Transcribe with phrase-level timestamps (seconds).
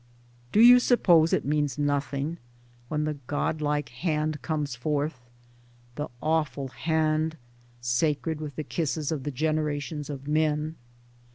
[0.51, 2.39] Do you suppose it means nothing
[2.87, 5.29] when the godlike Hand comes forth—
[5.95, 7.37] the awful hand,
[7.81, 10.75] sacred with the kisses of the generations of men?